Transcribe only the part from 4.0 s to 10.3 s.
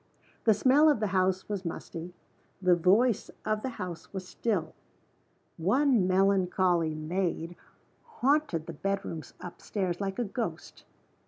was still. One melancholy maid haunted the bedrooms up stairs, like a